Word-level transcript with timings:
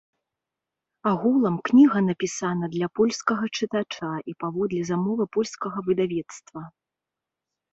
Агулам, 1.11 1.55
кніга 1.69 2.01
напісана 2.07 2.65
для 2.75 2.87
польскага 2.99 3.45
чытача 3.57 4.09
і 4.33 4.35
паводле 4.45 4.81
замовы 4.91 5.23
польскага 5.39 5.77
выдавецтва. 5.91 6.61